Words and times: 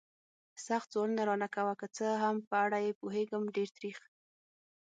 سخت 0.65 0.87
سوالونه 0.93 1.23
را 1.27 1.35
نه 1.43 1.47
کوه. 1.55 1.73
که 1.79 1.87
څه 1.95 2.07
هم 2.23 2.35
په 2.49 2.55
اړه 2.65 2.77
یې 2.85 2.91
پوهېږم، 2.99 3.43
ډېر 3.55 3.69
تریخ. 3.77 3.97